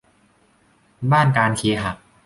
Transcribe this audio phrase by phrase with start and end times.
[1.11, 1.91] บ้านการเคหะ